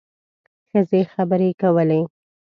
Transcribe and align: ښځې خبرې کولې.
ښځې 0.69 1.01
خبرې 1.13 1.49
کولې. 1.61 2.01